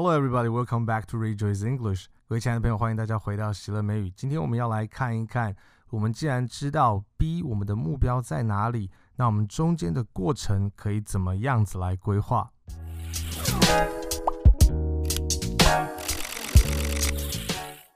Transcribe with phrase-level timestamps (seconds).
[0.00, 0.48] Hello, everybody.
[0.48, 2.04] Welcome back to Rejoice English.
[2.28, 4.12] 各位亲爱的朋友，欢迎大家回到喜乐美语。
[4.12, 5.56] 今天我们要来看一看，
[5.90, 12.48] 我们既然知道 B 我们的目标在哪里，那我们中间的过程可以怎么样子来规划？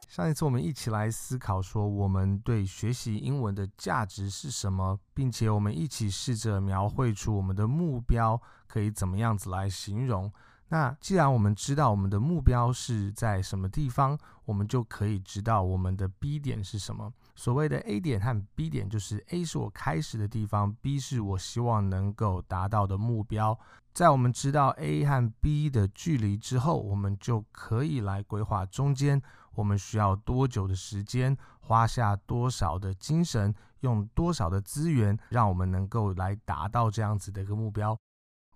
[0.09, 10.33] 上一次我们一起来思考说，我们对学习英文的价值是什么，并且我们一起试着描绘出我们的目标可以怎么样子来形容。
[10.73, 17.13] 那既然我们知道我们的目标是在什么地方，我们就可以知道我们的 B 点是什么。
[17.35, 23.59] 所谓的 A 点和 B 点，就是 A 是我开始的地方，B 是我希望能够达到的目标。
[23.93, 29.21] 在我们知道 A 和 B 的距离之后，我们就可以来规划中间
[29.55, 37.95] 我们需要多久的时间，花下多少的精神，用多少的资源，让我们能够来达到这样子的一个目标。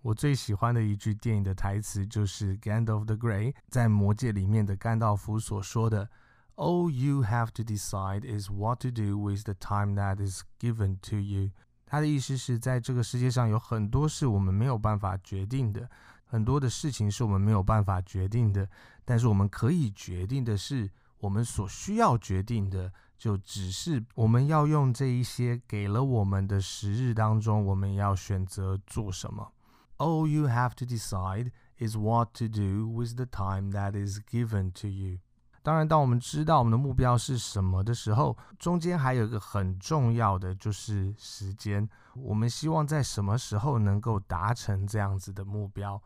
[0.06, 6.08] 我最喜欢的一句电影的台词就是 Gandalf the Grey 在《魔戒》里面的甘道夫所说的
[6.54, 11.16] ：“All you have to decide is what to do with the time that is given to
[11.16, 11.50] you。”
[11.86, 15.90] 他的意思是在这个世界上有很多事我们没有办法决定的，
[16.24, 18.68] 很多的事情是我们没有办法决定的，
[19.04, 29.50] 但是我们可以决定的是，我们所需要决定的就只是我们要用这一些给了我们的时日当中，我们要选择做什么。
[29.98, 34.88] All you have to decide is what to do with the time that is given to
[34.88, 35.18] you。
[35.62, 41.88] 当然，当我们知道我们的目标是什么的时候，中间还有一个很重要的就是时间。
[42.14, 46.00] 我们希望在什么时候能够达成这样子的目标？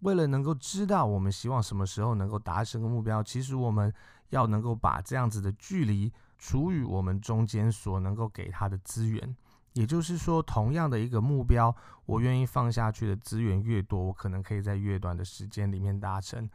[0.00, 3.90] 为了能够知道我们希望什么时候能够达成个目标，其实我们
[4.30, 9.34] 要能够把这样子的距离除以我们中间所能够给他的资源。
[9.76, 11.74] 也就是说，同样的一个目标，
[12.06, 16.48] 我愿意放下去的资源越多，我可能可以在越短的时间里面达成。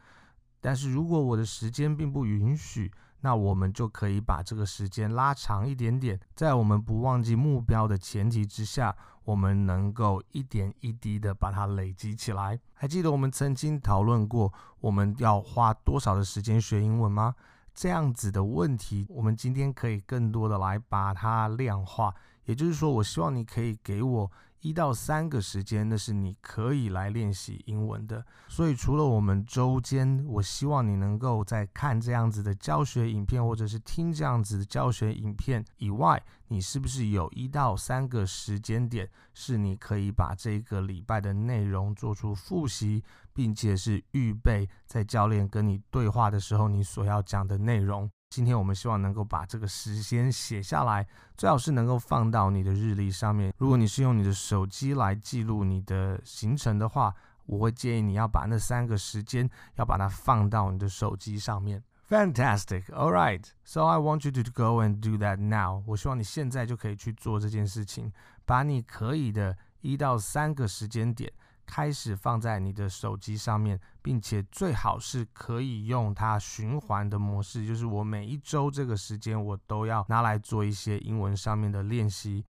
[0.60, 12.60] 但是如果我的时间并不允许，那我们就可以把这个时间拉长一点点，在我们不忘记目标的前提之下，我们能够一点一滴的把它累积起来。
[12.74, 17.36] 还记得我们曾经讨论过，我们要花多少的时间学英文吗？
[17.76, 22.16] 这样子的问题，我们今天可以更多的来把它量化。
[22.46, 24.32] 也就是说，我希望你可以给我
[24.62, 28.24] 一到三个时间，那是你可以来练习英文的。
[28.48, 43.04] 所以，除了我们周间，我希望你能够在看这样子的教学影片，或者是听这样子的教学影片以外，你是不是有一到三个时间点，是你可以把这个礼拜的内容做出复习，
[43.34, 48.10] 并且是预备在教练跟你对话的时候，你所要讲的内容。
[48.32, 51.06] 今天我们希望能够把这个时间写下来，
[51.36, 53.54] 最好是能够放到你的日历上面。
[53.58, 57.14] 如果你是用你的手机来记录你的行程的话，
[57.46, 61.84] 我会建议你要把那三个时间要把它放到你的手机上面。
[62.10, 62.86] Fantastic.
[62.94, 63.44] All right.
[63.66, 65.84] So I want you to go and do that now.
[65.86, 68.14] 我希望你现在就可以去做这件事情，
[68.46, 71.30] 把你可以的一到三个时间点。
[71.72, 82.44] 开始放在你的手机上面，并且最好是可以用它循环的模式，就是我每一周这个时间我都要拿来做一些英文上面的练习。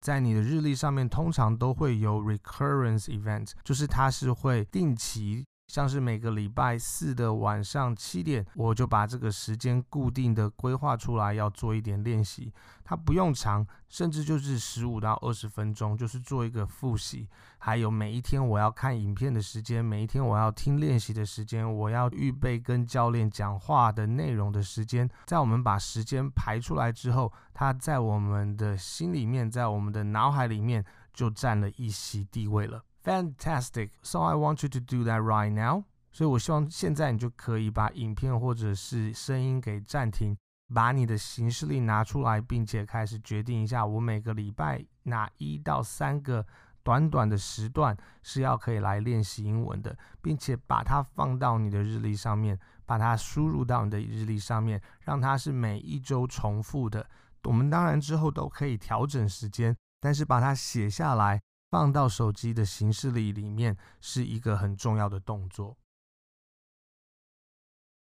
[0.00, 5.44] 在你的日历上面，通常都会有 recurrence event，就是它是会定期。
[5.68, 12.50] 像是每个礼拜四的晚上七点，我就把这个时间固定的规划出来，要做一点练习。
[12.82, 17.28] 它不用长，甚至就是十五到二十分钟，就是做一个复习。
[17.58, 25.06] 还有每一天我要看影片的时间，每一天我要听练习的时间，我要预备跟教练讲话的内容的时间。
[25.26, 32.82] 在我们把时间排出来之后，它在我们的心里面，在我们的脑海里面就占了一席地位了。
[33.08, 33.92] Fantastic.
[34.02, 35.84] So I want you to do that right now.
[36.12, 40.36] 所以我希望现在你就可以把影片或者是声音给暂停，
[40.74, 46.44] 把你的行事历拿出来，并且开始决定一下，我每个礼拜哪一到三个
[46.82, 57.08] 短短的时段是要可以来练习英文的，并且把它放到你的日历上面，把它输入到你的日历上面，让它是每一周重复的。
[57.44, 61.40] 我们当然之后都可以调整时间，但是把它写下来。
[61.70, 65.76] 放到手机的形式里里面是一个很重要的动作。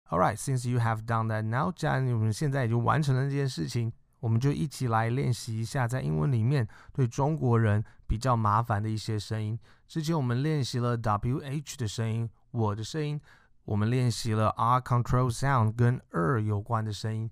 [0.09, 9.59] All right, since you have done that now，既然我们现在已经完成了这件事情，我们就一起来练习一下在英文里面对中国人比较麻烦的一些声音。
[9.87, 13.21] 之前我们练习了 WH 的声音，我的声音，
[13.65, 17.31] 我们练习了 R control sound 跟 er 有关的声音。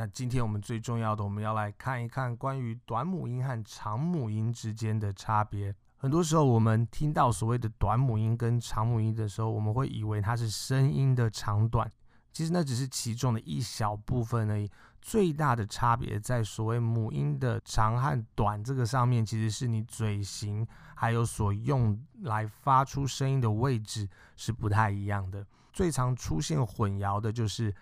[0.00, 5.74] 那今天我们最重要的，我们要来看一看关于短母音和长母音之间的差别。
[5.96, 11.90] 很多时候，我们听到所谓的短母音跟长母音的时候，我们会以为它是声音的长短，
[12.32, 14.70] 其实那只是其中的一小部分而已。
[15.02, 25.44] 最大的差别在所谓母音的长和短这个上面，其实是你嘴型还有所用来发出声音的位置是不太一样的。
[25.72, 27.74] 最常出现混淆的就是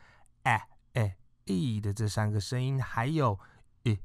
[0.45, 1.15] 哎哎
[1.47, 3.39] e 的这三个声音，还有
[3.85, 3.99] e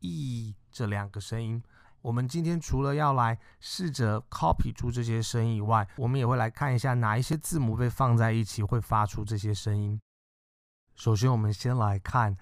[0.00, 1.62] e 这两个声音。
[2.02, 9.98] 我们今天除了要来试着 copy 出这些声音以外，我们也会来看一下哪一些字母被放在一起会发出这些声音。
[10.94, 12.36] 首先，我们先来看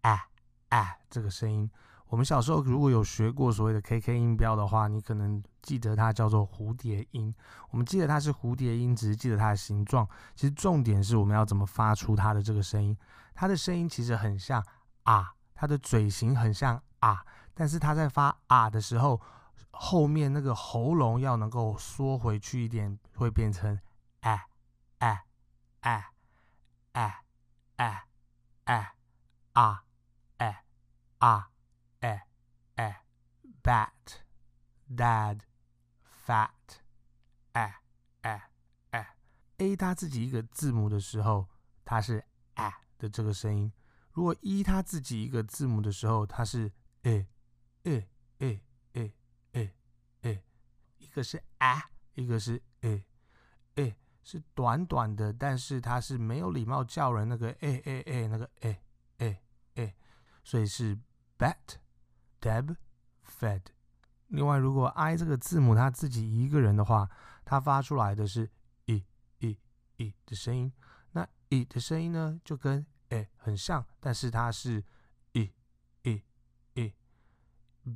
[0.00, 0.28] 啊
[0.70, 1.70] 啊这个声音。
[2.08, 7.34] 我们小时候如果有学过所谓的 KK 音标的话，你可能记得它叫做蝴蝶音。
[7.70, 10.08] 我们记得它是蝴蝶音，只是记得它的形状。
[10.34, 12.96] 其实重点是我们要怎么发出它的这个声音。
[13.34, 14.64] 它的声音其实很像
[15.04, 17.24] 啊，它的嘴型很像啊。
[17.54, 19.20] 但是他在发啊的时候，
[19.70, 23.78] 后面那个喉咙要能够缩回去一点，会变成
[24.20, 24.46] 哎
[24.98, 25.24] 哎
[25.80, 26.06] 哎
[26.92, 27.24] 哎
[27.76, 28.06] 哎
[28.64, 28.94] 哎
[29.52, 29.84] 啊
[30.38, 30.64] 哎
[31.18, 31.50] 啊
[32.00, 32.26] 哎
[32.76, 33.04] 哎
[33.62, 33.90] bat
[34.96, 35.40] dad
[36.26, 36.50] fat
[37.52, 37.80] 哎
[38.22, 38.50] 哎
[38.90, 39.14] 哎
[39.58, 41.48] a 他自己一个字母的时候，
[41.84, 42.24] 它是
[42.54, 43.68] 哎的这个声音；
[44.12, 46.70] 如果一他自己一个字母的时候，它是
[47.02, 47.26] 哎。
[47.84, 48.08] 诶
[48.38, 48.60] 诶
[48.92, 49.12] 诶
[49.52, 49.74] 诶
[50.22, 50.44] 诶，
[50.98, 53.04] 一个是啊，一个是诶
[53.74, 58.80] 诶，是短短的，但是它是没有礼貌叫人那个诶诶诶那个诶
[59.18, 59.42] 诶
[59.74, 59.96] 诶，
[60.44, 60.96] 所以是
[61.36, 61.56] bet
[62.40, 62.76] deb
[63.26, 63.62] fed。
[64.28, 67.10] 另外，如果 i 这个字母它自己一个人的话，
[67.44, 68.48] 它发出来的是
[68.86, 69.02] e
[69.40, 69.58] e
[69.96, 70.72] e 的声音。
[71.10, 74.84] 那 e 的声音呢，就跟诶很像，但是它是。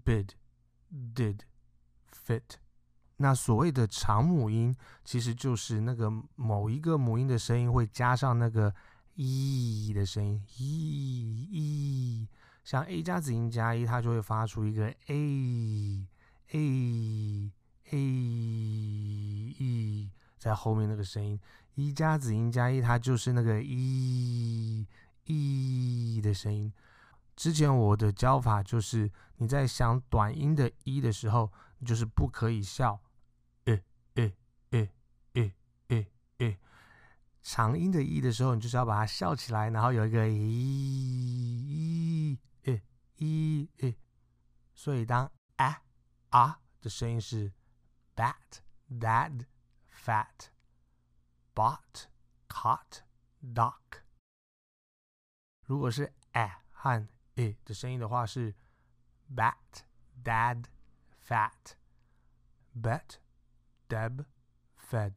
[0.05, 0.35] bid,
[1.15, 1.43] did,
[2.11, 2.59] fit。
[3.19, 4.75] 那所谓的长母音，
[5.05, 8.75] 其实就是那个某一个母音的声音会加上那个
[9.15, 12.29] e 的声音，e e。
[12.65, 16.05] 像 a 加子音加一，它就会发出一个 a
[16.51, 17.53] a
[17.91, 17.99] a
[19.61, 21.41] e，在后面那个声音。
[21.77, 24.85] 一加子音加一，它就是那个 e
[25.27, 26.73] e 的声音。
[27.35, 33.01] 之前我的教法就是，你在想短音的“一”的时候，你就是不可以笑，
[33.65, 33.83] 诶
[34.15, 34.35] 诶
[34.71, 34.91] 诶
[35.35, 35.55] 诶
[35.89, 36.07] 诶
[36.39, 36.59] 诶。
[37.43, 42.83] 长音的“一”的时候，你就是要把它笑起来，然后有一个“咦咦诶
[43.19, 43.97] 咦诶”。
[44.75, 45.83] 所以当啊
[46.31, 47.53] 啊的声音是
[48.15, 49.47] bat dad
[49.91, 50.49] fat
[51.55, 52.07] bought
[52.49, 53.01] caught
[53.55, 54.06] duck。
[55.67, 58.55] 如果是 a 和诶的声音的话是
[59.35, 59.83] bat,
[60.25, 60.65] dad,
[61.27, 61.75] fat,
[62.81, 63.17] bet,
[63.89, 64.25] deb,
[64.89, 65.17] fed。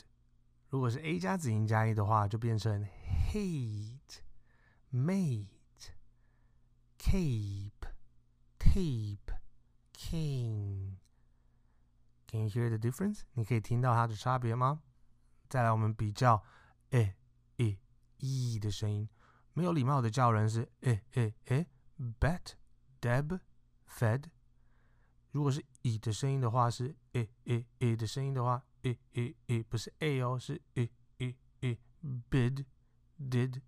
[0.69, 2.84] 如果是 a 加子音加一的话，就变成
[3.31, 4.22] hate,
[4.92, 5.92] mate,
[6.98, 7.72] cape,
[8.57, 9.38] tape,
[9.94, 10.98] king。
[12.28, 13.22] Can you hear the difference？
[13.34, 14.81] 你可以听到它的差别吗？
[15.48, 16.44] 再来，我们比较
[16.90, 17.16] a,
[17.57, 17.78] e,
[18.18, 19.07] e 的声音。
[19.54, 21.66] 没有礼貌的叫人是 e, e, e。
[22.19, 22.54] Bet,
[23.01, 23.40] Deb,
[23.88, 24.25] Fed。
[25.31, 31.78] 如果是 E 的声音的话，是诶诶诶的声音的话诶诶诶不是 A 哦，是诶诶诶。
[32.01, 32.66] Bid,
[33.19, 33.62] Did,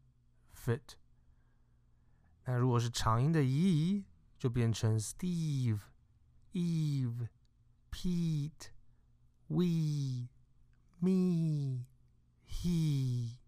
[0.55, 0.95] Fit。
[2.45, 4.05] 那如果是长音的 E，
[4.39, 5.81] 就变成 Steve,
[6.53, 7.27] Eve,
[7.91, 8.69] Pete,
[9.47, 10.29] We,
[10.99, 11.85] Me,
[12.47, 13.40] He。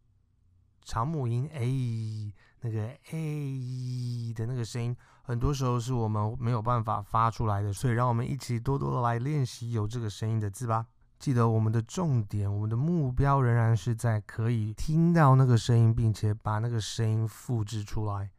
[0.84, 2.34] 长母音 A。
[2.66, 10.88] 那个 A 的那个声音，很多时候是我们没有办法发出来的，所以让我们一起多多的来练习有这个声音的字吧。
[11.20, 18.32] 记得我们的重点，我们的目标仍然是在可以听到那个声音，并且把那个声音复制出来。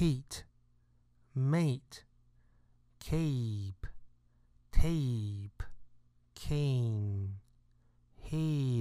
[0.00, 0.42] Hate,
[1.32, 2.02] mate,
[3.00, 3.86] cape,
[4.72, 5.64] tape,
[6.34, 7.34] king,
[8.20, 8.73] hail,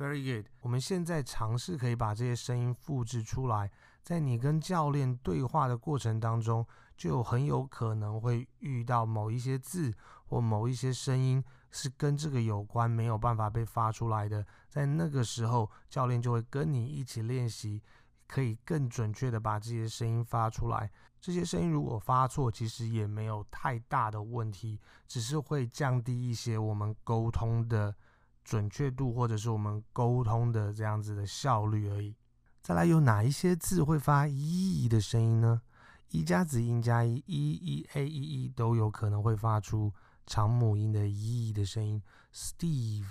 [0.00, 0.46] Very good.
[0.62, 3.70] 我们现在尝试可以把这些声音复制出来，
[4.02, 6.66] 在你跟教练对话的过程当中。
[6.96, 9.90] 就很有可能会遇到某一些字
[10.26, 17.82] 或某一些声音是跟这个有关，没有办法被发出来的，在那个时候，教练就会跟你一起练习，
[18.26, 20.90] 可以更准确的把这些声音发出来。
[21.22, 24.78] 这些声音如果发错，其实也没有太大的问题，
[25.08, 27.96] 只是会降低一些我们沟通的
[28.44, 32.16] 准确度，或者是我们沟通的这样子的效率而已。
[32.62, 35.62] 再来，有哪一些字会发 e 的声音呢？
[36.10, 39.94] 一加子音加一，e e a e e 都有可能会发出
[40.26, 42.02] 长母音的 e 的声音。
[42.34, 43.06] Steve、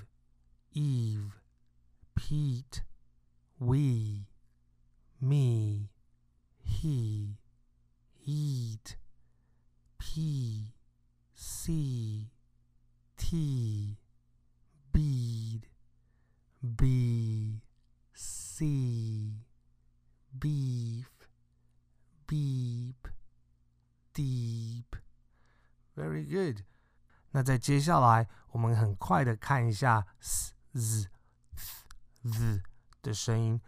[0.74, 1.32] Eve、
[2.14, 2.82] Pete、
[3.58, 4.26] We、
[5.18, 5.88] Me、
[6.64, 7.38] He、
[27.50, 31.08] 在接下来，我们很快的看一下 s, z,
[31.56, 31.84] f,
[32.22, 32.62] z
[33.02, 33.60] 的声音。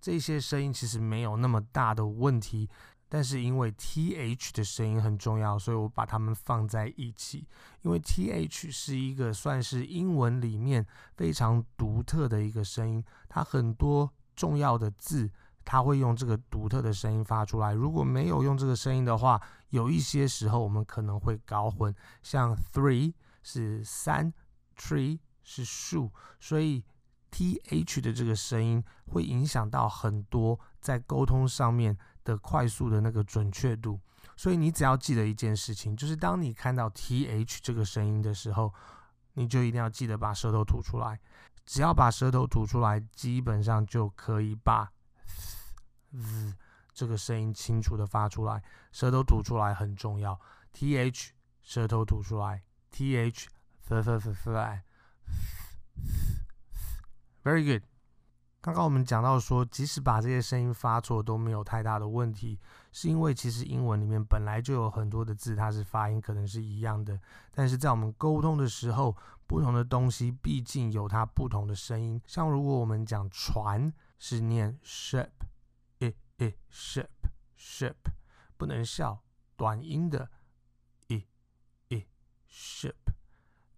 [0.00, 2.68] 这些声音其实没有那么大的问题，
[3.08, 7.46] 但是因为 th 的声音很重要，所以我把它们放在一起。
[7.82, 10.84] 因为 th 是一个算是英文里面
[11.16, 15.30] 非常独特的一个声音，它很多重要的字。
[15.64, 17.72] 它会用这个独特的声音发出来。
[17.72, 21.94] 如果没有用这个声音的话，有一些时候我们可能会搞混。
[22.22, 23.12] 像 three
[23.50, 24.30] 是三
[24.76, 26.84] ，tree 是树，所以
[27.30, 33.98] th 的这个声音会影响到很多在沟通上面的快速的那个准确度。
[34.36, 38.74] 所以你只要记得一件事情，就是当你看到 th 这个声音的时候，
[39.32, 41.18] 你就一定要记得把舌头吐出来。
[41.64, 44.92] 只要把舌头吐出来，基本上就可以把。
[46.12, 46.54] z
[46.92, 48.62] 这个声音清楚的发出来，
[48.92, 50.38] 舌头吐出来很重要。
[50.74, 51.30] th
[51.62, 53.46] 舌头吐出来，th
[53.88, 54.80] th th th th
[57.42, 57.82] very good。
[58.60, 62.58] 刚刚我们讲到说，即使把这些声音发错都没有太大的问题，
[62.92, 67.18] 是因为其实英文里面本来就有很多的字，它是发音可能是一样的，
[67.52, 69.16] 但是在我们沟通的时候，
[69.46, 72.20] 不同的东西毕竟有它不同的声音。
[72.26, 75.30] 像如果我们讲船，是念 ship。
[76.00, 77.08] 诶，ship
[77.58, 77.96] ship
[78.56, 79.24] 不能笑，
[79.56, 80.30] 短音的，
[82.50, 82.94] ship。